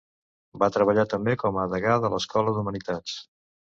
Va 0.61 0.69
treballar 0.77 1.03
també 1.11 1.35
com 1.43 1.59
a 1.63 1.67
Degà 1.75 1.99
de 2.07 2.13
l'Escola 2.15 2.55
d'Humanitats. 2.57 3.19